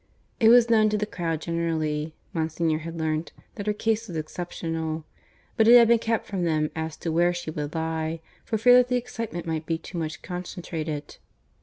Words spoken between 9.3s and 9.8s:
might be